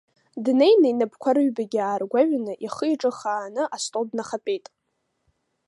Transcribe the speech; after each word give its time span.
Днеины, 0.43 0.87
инапқәа 0.89 1.29
рыҩбагьы 1.35 1.79
ааргәаҩаны 1.83 2.53
ихы-иҿы 2.65 3.11
хааны 3.17 3.63
астол 3.75 4.05
днахатәеит. 4.09 4.65